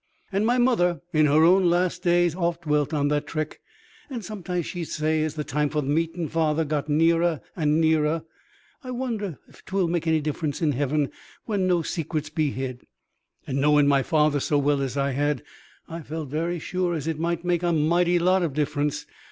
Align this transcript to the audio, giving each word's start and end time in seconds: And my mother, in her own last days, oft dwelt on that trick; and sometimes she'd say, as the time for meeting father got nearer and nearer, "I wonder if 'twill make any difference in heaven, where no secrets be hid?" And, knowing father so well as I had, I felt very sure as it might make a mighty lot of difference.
And 0.31 0.47
my 0.47 0.57
mother, 0.57 0.99
in 1.13 1.27
her 1.27 1.43
own 1.43 1.65
last 1.69 2.01
days, 2.01 2.33
oft 2.33 2.63
dwelt 2.63 2.91
on 2.91 3.09
that 3.09 3.27
trick; 3.27 3.59
and 4.09 4.25
sometimes 4.25 4.65
she'd 4.65 4.85
say, 4.85 5.23
as 5.23 5.35
the 5.35 5.43
time 5.43 5.69
for 5.69 5.83
meeting 5.83 6.27
father 6.27 6.65
got 6.65 6.89
nearer 6.89 7.39
and 7.55 7.79
nearer, 7.79 8.23
"I 8.83 8.89
wonder 8.89 9.37
if 9.47 9.63
'twill 9.63 9.87
make 9.87 10.07
any 10.07 10.19
difference 10.19 10.59
in 10.59 10.71
heaven, 10.71 11.11
where 11.45 11.59
no 11.59 11.83
secrets 11.83 12.31
be 12.31 12.49
hid?" 12.49 12.87
And, 13.45 13.61
knowing 13.61 13.89
father 14.01 14.39
so 14.39 14.57
well 14.57 14.81
as 14.81 14.97
I 14.97 15.11
had, 15.11 15.43
I 15.87 16.01
felt 16.01 16.29
very 16.29 16.57
sure 16.57 16.95
as 16.95 17.05
it 17.05 17.19
might 17.19 17.45
make 17.45 17.61
a 17.61 17.71
mighty 17.71 18.17
lot 18.17 18.41
of 18.41 18.55
difference. 18.55 19.05